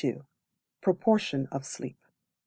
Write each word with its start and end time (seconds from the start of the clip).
Proportion 0.81 1.45
of 1.51 1.63
Sleep. 1.63 1.99